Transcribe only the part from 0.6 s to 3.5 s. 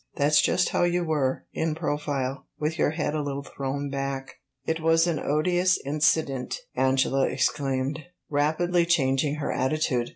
how you were in profile with your head a little